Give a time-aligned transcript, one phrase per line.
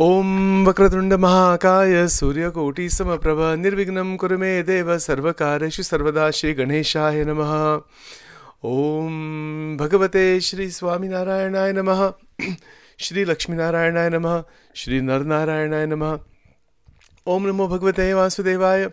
[0.00, 7.52] ॐ वक्रतुण्डमहाकाय सूर्यकोटिसमप्रभ निर्विघ्नं कुरु मे देव सर्वकारेषु सर्वदा श्रीगणेशाय नमः।
[8.64, 12.12] ॐ भगवते श्रीस्वामिनारायणाय नमः।
[12.98, 14.42] श्रीलक्ष्मीनारायणाय नमः।
[14.74, 16.16] श्रीनरनारायणाय नमः
[17.28, 18.90] ॐ नमो भगवते वासुदेवाय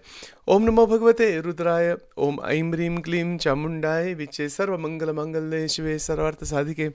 [0.50, 6.90] ॐ नमो भगवते रुद्राय ॐ ऐं ह्रीं क्लीं चामुण्डाय, विचे सर्वमङ्गलमङ्गले शिवे सर्वार्थसाधिके,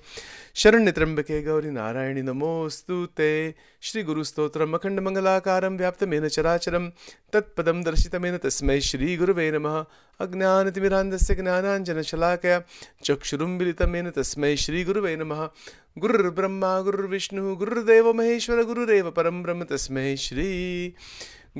[0.55, 6.91] शरण्यत्र्यम्बके गौरि नारायणि नमोऽस्तु ते श्रीगुरुस्तोत्रम् अखण्डमङ्गलाकारं व्याप्तमेन चराचरं,
[7.32, 9.84] तत्पदं दर्शितमेन तस्मै श्रीगुरुवे नमः।
[10.20, 12.62] अज्ञानतिमिरान्धस्य ज्ञानाञ्जनशलाकया
[13.04, 15.48] चक्षुरुं मिलितमेन तस्मै श्रीगुरुवे नमः।
[15.98, 20.48] गुरुर्ब्रह्मा गुरुर्विष्णुः गुरुर्देवो महेश्वर गुरुरेव परं ब्रह्म तस्मै श्री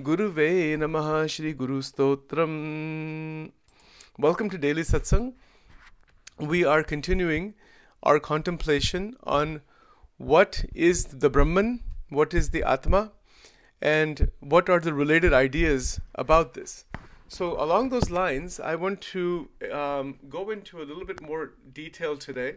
[0.08, 0.50] गुरुवे
[0.80, 2.58] नमः श्रीगुरुस्तोत्रम्
[4.18, 5.34] Welcome to Daily Satsang.
[6.40, 7.54] We are continuing
[8.02, 9.60] our contemplation on
[10.18, 13.12] what is the Brahman, what is the Atma,
[13.82, 16.86] and what are the related ideas about this.
[17.28, 22.16] So, along those lines, I want to um, go into a little bit more detail
[22.16, 22.56] today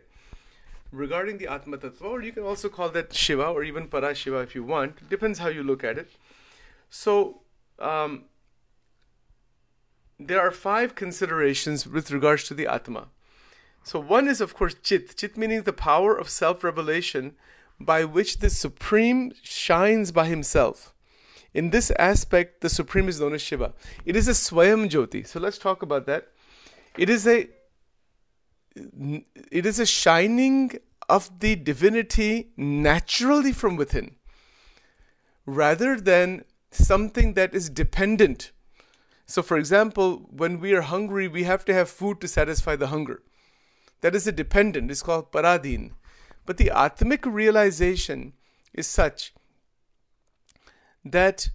[0.93, 4.53] regarding the Atma Tattva, or you can also call that Shiva or even Parashiva if
[4.55, 5.09] you want.
[5.09, 6.11] Depends how you look at it.
[6.89, 7.41] So,
[7.79, 8.25] um,
[10.19, 13.07] there are five considerations with regards to the Atma.
[13.83, 15.17] So, one is, of course, Chit.
[15.17, 17.33] Chit meaning the power of self revelation
[17.79, 20.93] by which the Supreme shines by himself.
[21.53, 23.73] In this aspect, the Supreme is known as Shiva.
[24.05, 25.25] It is a Swayam Jyoti.
[25.25, 26.27] So, let's talk about that.
[26.97, 27.49] It is a
[28.75, 30.79] it is a shining
[31.09, 34.15] of the divinity naturally from within
[35.45, 38.51] rather than something that is dependent.
[39.25, 42.87] So, for example, when we are hungry, we have to have food to satisfy the
[42.87, 43.21] hunger.
[44.01, 45.91] That is a dependent, it's called paradhin.
[46.45, 48.33] But the Atmic realization
[48.73, 49.33] is such
[51.05, 51.49] that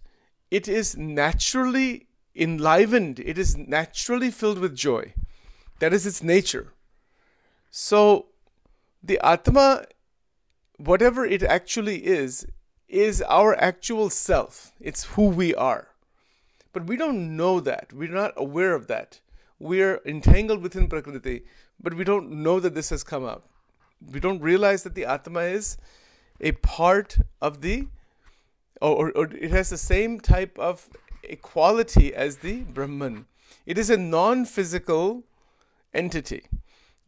[0.50, 5.12] it is naturally enlivened, it is naturally filled with joy.
[5.80, 6.72] That is its nature.
[7.70, 8.26] So,
[9.02, 9.84] the Atma,
[10.76, 12.46] whatever it actually is,
[12.88, 14.72] is our actual self.
[14.80, 15.88] It's who we are.
[16.72, 17.92] But we don't know that.
[17.92, 19.20] We're not aware of that.
[19.58, 21.42] We're entangled within Prakriti,
[21.80, 23.48] but we don't know that this has come up.
[24.12, 25.76] We don't realize that the Atma is
[26.40, 27.88] a part of the,
[28.80, 30.88] or, or it has the same type of
[31.24, 33.26] equality as the Brahman.
[33.66, 35.24] It is a non physical
[35.92, 36.46] entity.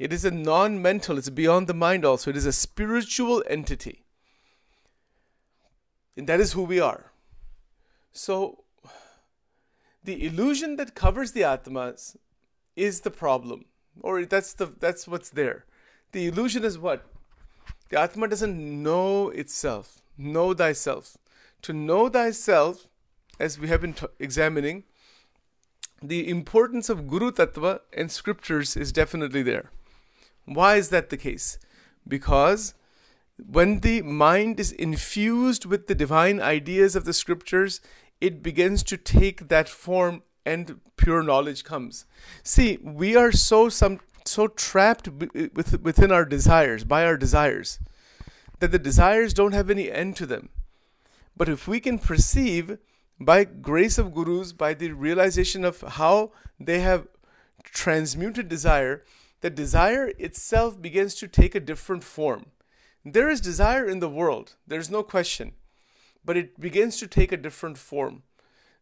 [0.01, 2.31] It is a non mental, it's beyond the mind also.
[2.31, 4.07] It is a spiritual entity.
[6.17, 7.13] And that is who we are.
[8.11, 8.65] So,
[10.03, 12.17] the illusion that covers the Atmas
[12.77, 13.67] is the problem,
[14.01, 15.67] or that's, the, that's what's there.
[16.13, 17.05] The illusion is what?
[17.91, 20.01] The Atma doesn't know itself.
[20.17, 21.19] Know thyself.
[21.61, 22.87] To know thyself,
[23.39, 24.85] as we have been t- examining,
[26.03, 29.71] the importance of Guru Tattva and scriptures is definitely there.
[30.45, 31.59] Why is that the case?
[32.07, 32.75] Because
[33.37, 37.81] when the mind is infused with the divine ideas of the scriptures,
[38.21, 42.07] it begins to take that form and pure knowledge comes.
[42.43, 47.79] See, we are so some so trapped with, within our desires, by our desires,
[48.59, 50.51] that the desires don't have any end to them.
[51.37, 52.79] But if we can perceive
[53.19, 57.09] by grace of gurus, by the realization of how they have
[57.65, 59.05] transmuted desire,
[59.41, 62.47] that desire itself begins to take a different form.
[63.05, 65.53] There is desire in the world, there's no question,
[66.25, 68.23] but it begins to take a different form.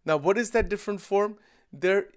[0.04, 1.36] Now, what is that different form?
[1.72, 2.08] There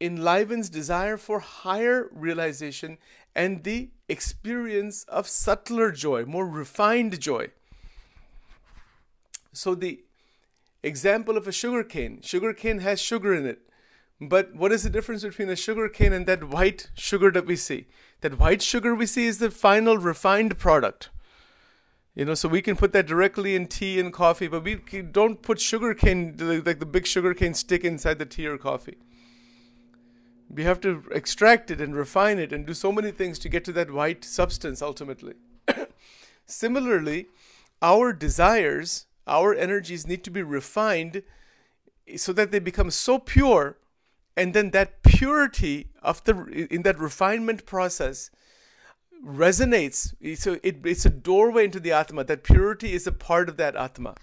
[0.00, 2.98] enlivens desire for higher realization
[3.34, 7.48] and the experience of subtler joy, more refined joy.
[9.52, 10.00] So, the
[10.82, 13.60] example of a sugar cane sugar cane has sugar in it.
[14.20, 17.54] But what is the difference between a sugar cane and that white sugar that we
[17.54, 17.86] see?
[18.20, 21.10] That white sugar we see is the final refined product.
[22.16, 25.40] You know, so we can put that directly in tea and coffee, but we don't
[25.40, 26.34] put sugar cane,
[26.66, 28.98] like the big sugar cane stick inside the tea or coffee.
[30.50, 33.64] We have to extract it and refine it and do so many things to get
[33.66, 35.34] to that white substance ultimately.
[36.46, 37.28] Similarly,
[37.80, 41.22] our desires, our energies need to be refined
[42.16, 43.76] so that they become so pure
[44.38, 48.30] and then that purity of the in that refinement process
[49.26, 50.14] resonates.
[50.38, 52.22] So it, it's a doorway into the atma.
[52.22, 54.14] That purity is a part of that atma.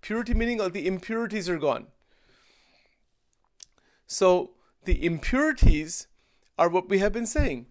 [0.00, 1.86] Purity meaning all the impurities are gone.
[4.08, 4.50] So
[4.84, 6.08] the impurities
[6.58, 7.66] are what we have been saying.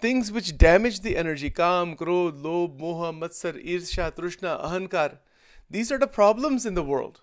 [0.00, 5.18] Things which damage the energy kam krodh lobh moha matsar irsha trishna ahankar
[5.68, 7.20] These are the problems in the world.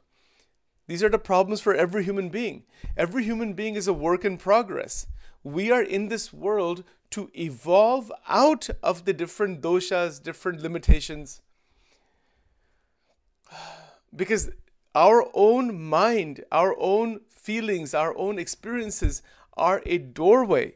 [0.89, 2.63] These are the problems for every human being.
[2.97, 5.05] Every human being is a work in progress.
[5.43, 11.41] We are in this world to evolve out of the different doshas, different limitations.
[14.15, 14.49] Because
[14.95, 19.21] our own mind, our own feelings, our own experiences
[19.53, 20.73] are a doorway,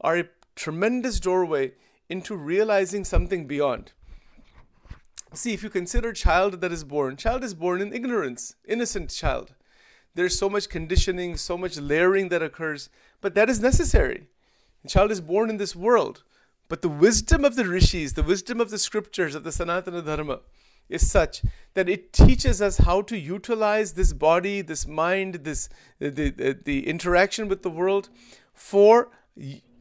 [0.00, 1.72] are a tremendous doorway
[2.08, 3.90] into realizing something beyond.
[5.32, 9.54] See, if you consider child that is born, child is born in ignorance, innocent child.
[10.14, 12.88] There's so much conditioning, so much layering that occurs,
[13.20, 14.26] but that is necessary.
[14.82, 16.24] The child is born in this world,
[16.68, 20.40] but the wisdom of the rishis, the wisdom of the scriptures of the Sanatana Dharma,
[20.88, 21.42] is such
[21.74, 25.68] that it teaches us how to utilize this body, this mind, this
[26.00, 28.08] the, the, the interaction with the world
[28.52, 29.10] for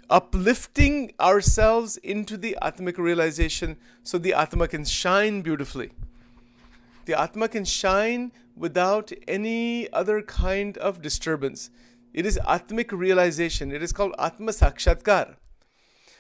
[0.10, 5.92] uplifting ourselves into the Atmic realization so the Atma can shine beautifully.
[7.06, 11.70] The Atma can shine without any other kind of disturbance.
[12.14, 13.72] It is Atmic realization.
[13.72, 15.36] It is called Atma Sakshatkar.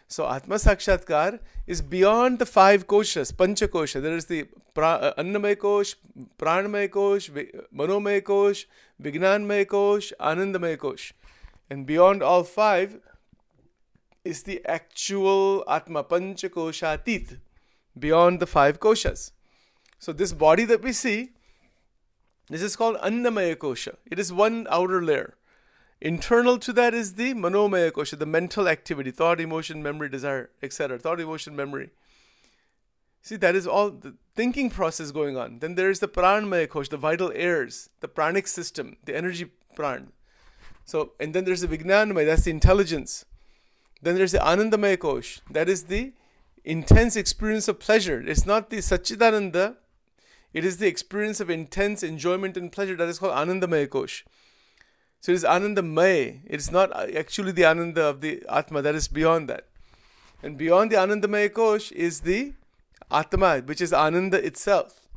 [0.07, 4.01] So Atma Sakshatkar is beyond the five koshas, Pancha Kosha.
[4.01, 5.95] There is the pra, uh, Annamay Kosh,
[6.39, 8.65] Pranamay Kosh, Manomay Kosh,
[9.01, 11.13] Vignanmay Kosh, Anandamay Kosh.
[11.69, 12.99] And beyond all five,
[14.23, 17.39] is the actual Atma Pancha Koshatit,
[17.97, 19.31] beyond the five koshas.
[19.97, 21.31] So, this body that we see,
[22.49, 23.97] this is called Annamaya Kosha.
[24.09, 25.35] It is one outer layer.
[26.01, 30.97] Internal to that is the Manomaya Kosha, the mental activity, thought, emotion, memory, desire, etc.
[30.97, 31.89] Thought, emotion, memory.
[33.21, 35.59] See, that is all the thinking process going on.
[35.59, 40.07] Then there is the Pranamaya Kosha, the vital airs, the pranic system, the energy pran.
[40.85, 43.25] So, and then there's the Vijnanamaya, that's the intelligence.
[44.01, 45.41] Then there's the Anandamaya Kosh.
[45.49, 46.13] That is the
[46.63, 48.21] intense experience of pleasure.
[48.25, 49.75] It's not the Satchidananda.
[50.53, 52.95] It is the experience of intense enjoyment and pleasure.
[52.95, 54.25] That is called Anandamaya Kosh.
[55.19, 56.39] So it is Anandamaya.
[56.45, 58.81] It is not actually the Ananda of the Atma.
[58.81, 59.67] That is beyond that.
[60.41, 62.53] And beyond the Anandamaya Kosh is the
[63.11, 65.07] Atma, which is Ananda itself.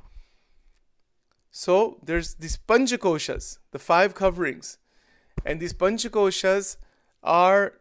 [1.53, 4.79] So there's these Panchakoshas, the five coverings.
[5.45, 6.77] And these Panchakoshas
[7.23, 7.75] are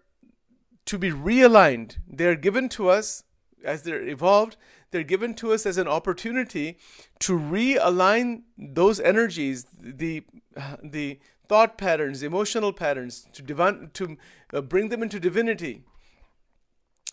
[0.85, 1.97] to be realigned.
[2.07, 3.23] They're given to us
[3.63, 4.57] as they're evolved,
[4.91, 6.77] they're given to us as an opportunity
[7.19, 10.23] to realign those energies, the
[10.83, 14.17] the thought patterns, emotional patterns, to divine, to
[14.53, 15.83] uh, bring them into divinity,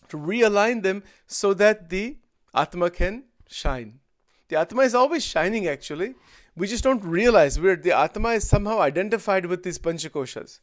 [0.09, 2.19] to realign them so that the
[2.55, 4.00] Atma can shine.
[4.49, 6.15] The Atma is always shining actually.
[6.56, 10.61] We just don't realize where the Atma is somehow identified with these Panchakoshas.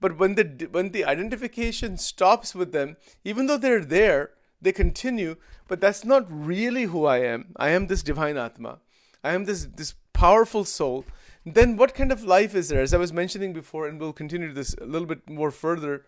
[0.00, 5.36] But when the when the identification stops with them, even though they're there, they continue.
[5.68, 7.54] But that's not really who I am.
[7.56, 8.78] I am this divine Atma.
[9.24, 11.04] I am this this powerful soul.
[11.44, 12.82] Then what kind of life is there?
[12.82, 16.04] As I was mentioning before, and we'll continue this a little bit more further.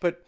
[0.00, 0.24] But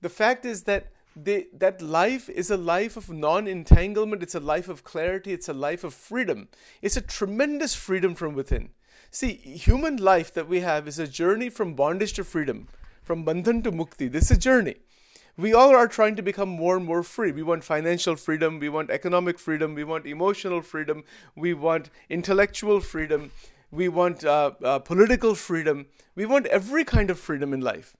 [0.00, 4.40] the fact is that they, that life is a life of non entanglement, it's a
[4.40, 6.48] life of clarity, it's a life of freedom.
[6.80, 8.70] It's a tremendous freedom from within.
[9.12, 12.68] See, human life that we have is a journey from bondage to freedom,
[13.02, 14.10] from bandhan to mukti.
[14.10, 14.76] This is a journey.
[15.36, 17.32] We all are trying to become more and more free.
[17.32, 21.02] We want financial freedom, we want economic freedom, we want emotional freedom,
[21.34, 23.32] we want intellectual freedom,
[23.72, 27.96] we want uh, uh, political freedom, we want every kind of freedom in life.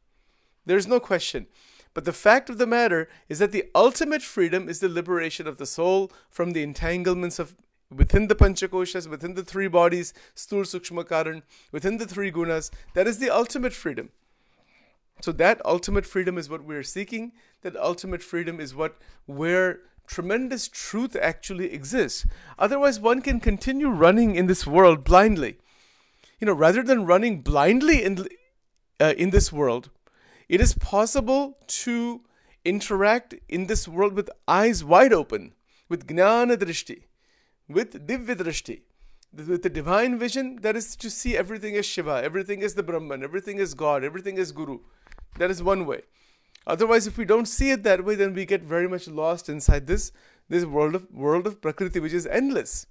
[0.64, 1.48] There's no question.
[1.92, 5.58] But the fact of the matter is that the ultimate freedom is the liberation of
[5.58, 7.56] the soul from the entanglements of
[7.94, 11.42] within the Panchakoshas, within the three bodies, Sthul Sukshma Karan,
[11.72, 14.10] within the three gunas, that is the ultimate freedom.
[15.20, 17.32] So that ultimate freedom is what we're seeking.
[17.62, 22.26] That ultimate freedom is what where tremendous truth actually exists.
[22.58, 25.58] Otherwise, one can continue running in this world blindly.
[26.40, 28.26] You know, rather than running blindly in
[28.98, 29.90] uh, in this world,
[30.48, 32.22] it is possible to
[32.64, 35.54] interact in this world with eyes wide open,
[35.88, 37.02] with gnana drishti
[37.72, 38.80] with divyadrsti,
[39.34, 43.22] with the divine vision, that is to see everything as Shiva, everything is the Brahman,
[43.22, 44.80] everything is God, everything is Guru.
[45.38, 46.02] That is one way.
[46.66, 49.86] Otherwise, if we don't see it that way, then we get very much lost inside
[49.86, 50.12] this,
[50.48, 52.86] this world of world of Prakriti, which is endless.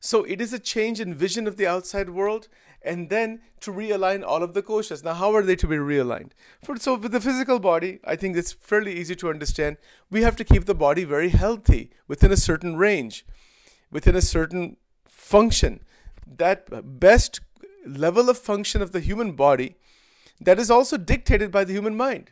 [0.00, 2.48] So it is a change in vision of the outside world
[2.86, 5.04] and then to realign all of the koshas.
[5.04, 6.30] Now, how are they to be realigned?
[6.62, 9.76] For, so, with the physical body, I think it's fairly easy to understand.
[10.10, 13.26] We have to keep the body very healthy within a certain range,
[13.90, 15.80] within a certain function.
[16.26, 17.40] That best
[17.84, 19.76] level of function of the human body
[20.40, 22.30] that is also dictated by the human mind.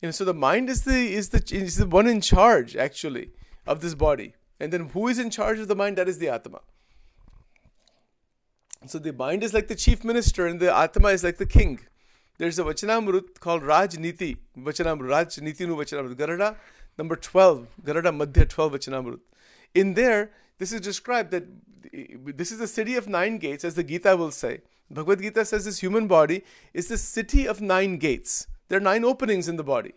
[0.00, 3.30] You know, so the mind is the is the is the one in charge actually
[3.66, 4.34] of this body.
[4.60, 5.98] And then who is in charge of the mind?
[5.98, 6.60] That is the Atma.
[8.88, 11.80] So the mind is like the chief minister and the Atma is like the king.
[12.38, 14.36] There's a Vachanamrut called Rajniti.
[14.56, 16.14] Vachanamrut, Rajniti nu Vachanamrut.
[16.14, 16.56] Gadhada
[16.98, 17.66] number 12.
[17.84, 19.20] Gadhada Madhya 12 Vachanamrut.
[19.74, 21.44] In there, this is described that
[21.92, 24.60] this is the city of nine gates, as the Gita will say.
[24.90, 28.46] Bhagavad Gita says this human body is the city of nine gates.
[28.68, 29.94] There are nine openings in the body.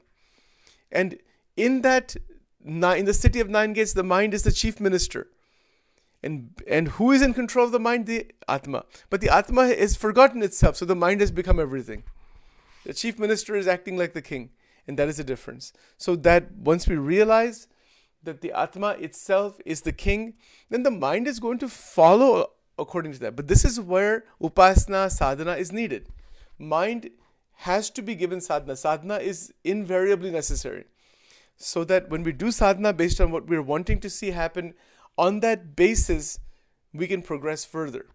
[0.92, 1.18] And
[1.56, 2.16] in that,
[2.66, 5.28] in the city of nine gates, the mind is the chief minister.
[6.22, 8.06] And, and who is in control of the mind?
[8.06, 8.86] The Atma.
[9.10, 12.04] But the Atma is forgotten itself, so the mind has become everything.
[12.86, 14.50] The chief minister is acting like the king,
[14.88, 15.74] and that is the difference.
[15.98, 17.68] So that once we realize
[18.24, 20.36] that the Atma itself is the king,
[20.70, 23.36] then the mind is going to follow according to that.
[23.36, 26.10] But this is where upasana, sadhana is needed.
[26.58, 27.12] Mind
[27.58, 28.76] has to be given sadhana.
[28.76, 30.86] Sadhana is invariably necessary.
[31.58, 34.74] So that when we do sadhana based on what we're wanting to see happen,
[35.20, 36.40] on that basis,
[36.94, 38.06] we can progress further.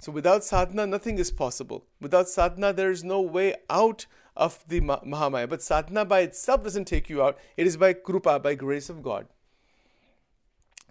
[0.00, 1.86] So without sadhana, nothing is possible.
[2.00, 5.48] Without sadhana, there is no way out of the Mahamaya.
[5.48, 7.38] But sadhana by itself doesn't take you out.
[7.56, 9.26] It is by krupa, by grace of God.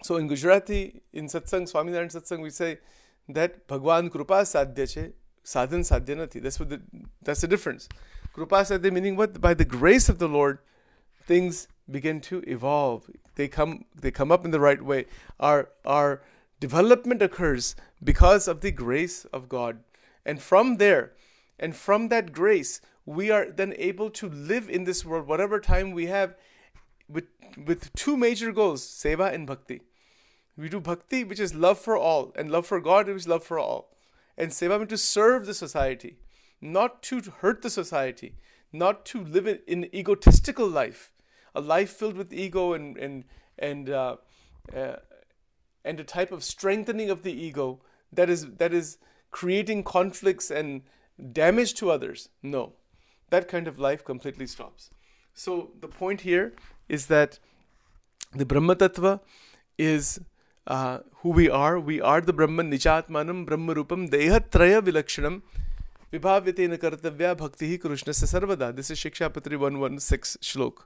[0.04, 2.80] So in Gujarati, in satsang, Swaminarayan satsang, we say
[3.28, 5.12] that Bhagwan krupa sadhya che,
[5.44, 6.40] sadhan sadhya nati.
[6.40, 6.82] That's what the,
[7.22, 7.90] that's the difference.
[8.34, 9.42] Krupa sadhya meaning what?
[9.42, 10.60] By the grace of the Lord,
[11.26, 13.10] things begin to evolve.
[13.36, 15.06] They come they come up in the right way.
[15.40, 16.22] Our our
[16.60, 19.80] development occurs because of the grace of God.
[20.26, 21.14] And from there,
[21.60, 25.92] and from that grace, we are then able to live in this world, whatever time
[25.92, 26.36] we have,
[27.08, 27.26] with
[27.66, 29.82] with two major goals, seva and bhakti.
[30.58, 33.44] We do bhakti, which is love for all, and love for God, which is love
[33.44, 33.96] for all.
[34.38, 36.18] And seva means to serve the society,
[36.60, 38.36] not to hurt the society,
[38.74, 41.12] not to live in, in egotistical life,
[41.56, 43.24] a life filled with ego and and
[43.58, 44.18] and uh,
[44.76, 44.98] uh,
[45.84, 47.80] and a type of strengthening of the ego
[48.12, 48.98] that is that is
[49.32, 50.82] creating conflicts and
[51.32, 52.30] damage to others.
[52.42, 52.74] No,
[53.30, 54.90] that kind of life completely stops.
[55.34, 56.54] So the point here
[56.90, 57.40] is that
[58.34, 59.20] the Brahma Tattva
[59.78, 60.20] is
[60.66, 61.80] uh, who we are.
[61.80, 65.42] We are the Brahman, Nijatmanam, Brahma Rupam, Dehatraya Vilakshanam,
[66.12, 68.76] Vibhavyatena Kartavya Bhakti Krishna Sarvada.
[68.76, 70.86] This is Shikshapatri 116 Shlok.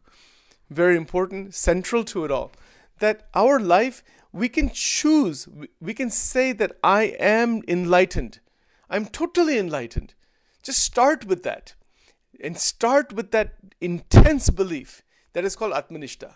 [0.71, 2.53] Very important, central to it all.
[2.99, 5.47] That our life, we can choose,
[5.81, 8.39] we can say that I am enlightened.
[8.89, 10.13] I'm totally enlightened.
[10.63, 11.73] Just start with that.
[12.41, 16.35] And start with that intense belief that is called Atmanishta.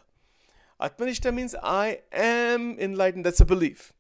[0.81, 3.25] Atmanishta means I am enlightened.
[3.25, 3.93] That's a belief.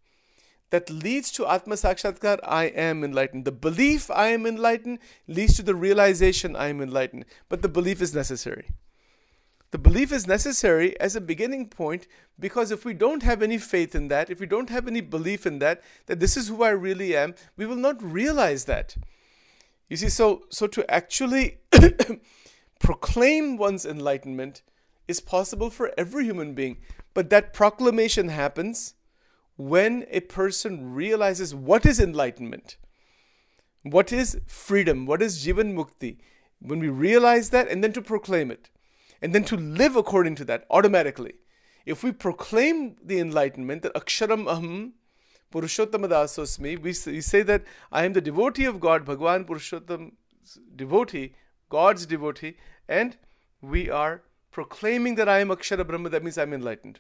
[0.71, 3.45] That leads to Atma Sakshatkar, I am enlightened.
[3.45, 7.25] The belief I am enlightened leads to the realization I am enlightened.
[7.47, 8.71] But the belief is necessary.
[9.75, 12.07] The belief is necessary as a beginning point
[12.39, 15.45] because if we don't have any faith in that, if we don't have any belief
[15.45, 18.95] in that, that this is who I really am, we will not realize that.
[19.89, 21.57] You see, so so to actually
[22.79, 24.61] proclaim one's enlightenment
[25.09, 26.77] is possible for every human being.
[27.13, 28.93] But that proclamation happens
[29.57, 32.77] when a person realizes what is enlightenment,
[33.83, 36.19] what is freedom, what is Jivan Mukti.
[36.61, 38.69] When we realize that, and then to proclaim it,
[39.21, 41.33] and then to live according to that automatically.
[41.85, 44.91] If we proclaim the enlightenment that Aksharam Aham
[45.53, 50.13] Purushottam Dasosmi, we say that I am the devotee of God, Bhagwan Purushottam
[50.75, 51.33] devotee,
[51.69, 52.57] God's devotee,
[52.87, 53.17] and
[53.61, 56.99] we are proclaiming that I am Akshara Brahma, that means I am enlightened.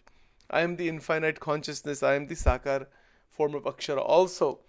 [0.49, 2.87] I am the infinite consciousness, I am the Sakar
[3.29, 4.01] form of Akshara.
[4.01, 4.59] Also,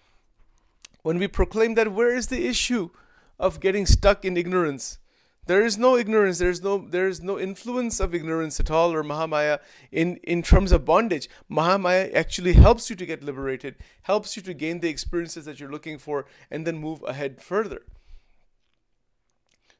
[1.02, 2.90] when we proclaim that, where is the issue
[3.38, 4.98] of getting stuck in ignorance?
[5.46, 8.92] There is no ignorance, there is no there is no influence of ignorance at all
[8.92, 9.60] or Mahamaya
[9.92, 11.28] in, in terms of bondage.
[11.48, 15.70] Mahamaya actually helps you to get liberated, helps you to gain the experiences that you're
[15.70, 17.82] looking for, and then move ahead further.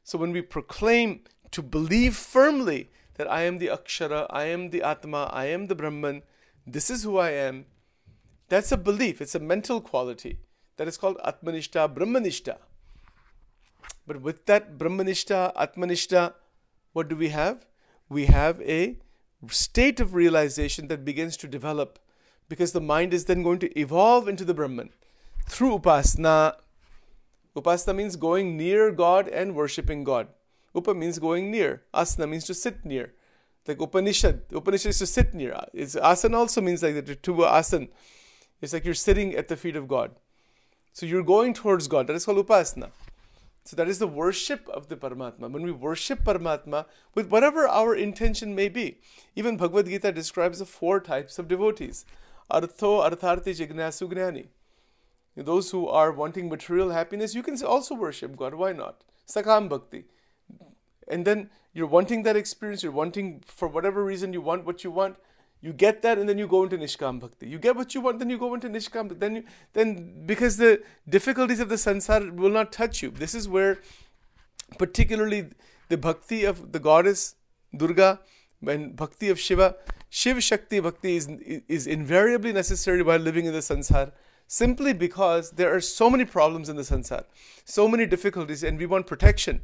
[0.05, 4.83] So when we proclaim to believe firmly that I am the Akshara, I am the
[4.83, 6.23] Atma, I am the Brahman,
[6.65, 7.67] this is who I am.
[8.49, 10.39] That's a belief, it's a mental quality.
[10.77, 12.59] That is called Atmanishta, Brahmanishta.
[14.07, 16.35] But with that Brahmanishta, Atmanishta,
[16.93, 17.67] what do we have?
[18.09, 18.99] We have a
[19.49, 21.99] state of realization that begins to develop
[22.49, 24.91] because the mind is then going to evolve into the Brahman
[25.49, 26.55] through Upasana.
[27.57, 30.29] Upasana means going near God and worshipping God.
[30.75, 31.83] Upa means going near.
[31.95, 33.13] Asana means to sit near.
[33.67, 34.43] Like Upanishad.
[34.53, 35.59] Upanishad is to sit near.
[35.73, 37.89] It's, asana also means like the To asan.
[38.61, 40.13] It's like you're sitting at the feet of God.
[40.93, 42.07] So you're going towards God.
[42.07, 42.91] That is called upasana.
[43.67, 45.51] So that is the worship of the Paramatma.
[45.51, 48.99] When we worship Paramatma with whatever our intention may be.
[49.35, 52.05] Even Bhagavad Gita describes the four types of devotees.
[52.49, 54.47] artho artharti jignasu gnani.
[55.37, 58.55] Those who are wanting material happiness, you can also worship God.
[58.55, 59.03] Why not?
[59.27, 60.05] Sakam bhakti.
[61.09, 64.93] And then you're wanting that experience, you're wanting, for whatever reason, you want what you
[64.93, 65.17] want.
[65.61, 67.49] You get that, and then you go into Nishkam Bhakti.
[67.49, 69.19] You get what you want, then you go into Nishkam.
[69.19, 73.11] Then, you, then because the difficulties of the sansar will not touch you.
[73.11, 73.79] This is where,
[74.79, 75.49] particularly,
[75.89, 77.35] the bhakti of the goddess
[77.77, 78.21] Durga
[78.67, 79.77] and bhakti of Shiva,
[80.09, 81.29] Shiv Shakti Bhakti is,
[81.69, 84.13] is invariably necessary while living in the sansar
[84.47, 87.25] simply because there are so many problems in the sansar,
[87.65, 89.63] so many difficulties, and we want protection.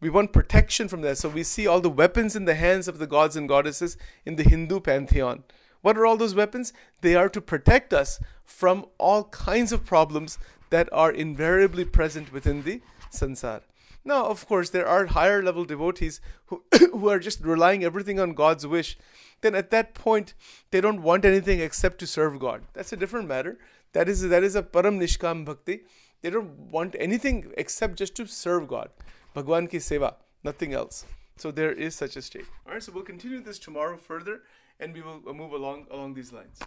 [0.00, 1.18] We want protection from that.
[1.18, 4.36] So we see all the weapons in the hands of the gods and goddesses in
[4.36, 5.44] the Hindu pantheon.
[5.82, 6.72] What are all those weapons?
[7.00, 10.38] They are to protect us from all kinds of problems
[10.70, 12.80] that are invariably present within the
[13.10, 13.62] sansar.
[14.04, 18.32] Now, of course, there are higher level devotees who, who are just relying everything on
[18.32, 18.96] God's wish.
[19.42, 20.34] Then at that point,
[20.70, 22.62] they don't want anything except to serve God.
[22.72, 23.58] That's a different matter.
[23.92, 25.80] That is that is a param nishkam bhakti.
[26.22, 28.90] They don't want anything except just to serve God.
[29.32, 31.06] Bhagwan ki seva, nothing else.
[31.36, 32.46] So there is such a state.
[32.66, 34.42] All right, so we'll continue this tomorrow further,
[34.80, 36.58] and we will move along along these lines.